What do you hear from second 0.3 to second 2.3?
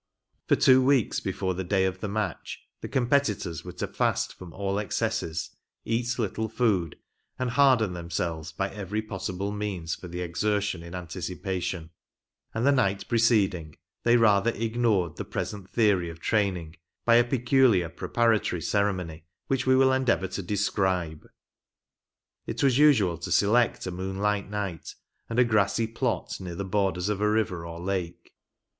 For two weeks before the day of the